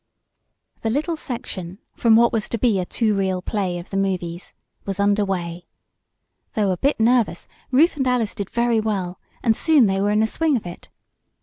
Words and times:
The 0.81 0.89
little 0.89 1.15
section, 1.15 1.77
from 1.93 2.15
what 2.15 2.33
was 2.33 2.49
to 2.49 2.57
be 2.57 2.79
a 2.79 2.87
two 2.87 3.13
reel 3.15 3.39
play 3.39 3.77
of 3.77 3.91
the 3.91 3.97
movies, 3.97 4.51
was 4.83 4.99
under 4.99 5.23
way. 5.23 5.67
Though 6.53 6.71
a 6.71 6.77
bit 6.77 6.99
nervous 6.99 7.47
Ruth 7.69 7.97
and 7.97 8.07
Alice 8.07 8.33
did 8.33 8.49
very 8.49 8.79
well, 8.79 9.19
and 9.43 9.55
soon 9.55 9.85
they 9.85 10.01
were 10.01 10.09
in 10.09 10.19
the 10.21 10.25
swing 10.25 10.57
of 10.57 10.65
it. 10.65 10.89